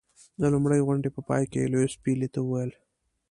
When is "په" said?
1.15-1.21